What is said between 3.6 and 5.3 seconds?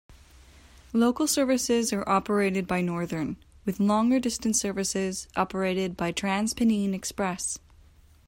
with longer distance services